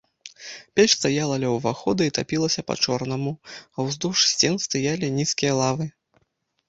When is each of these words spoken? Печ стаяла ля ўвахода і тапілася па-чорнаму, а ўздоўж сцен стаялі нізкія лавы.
Печ 0.77 0.85
стаяла 0.97 1.35
ля 1.43 1.49
ўвахода 1.55 2.01
і 2.09 2.13
тапілася 2.19 2.63
па-чорнаму, 2.69 3.35
а 3.75 3.85
ўздоўж 3.89 4.19
сцен 4.33 4.59
стаялі 4.65 5.15
нізкія 5.19 5.53
лавы. 5.65 5.85